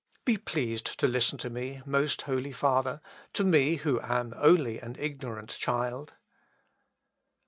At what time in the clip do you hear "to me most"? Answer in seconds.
1.37-2.23